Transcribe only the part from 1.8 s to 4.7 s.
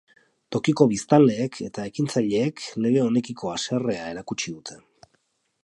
ekintzaileek lege honekiko haserrea erakutsi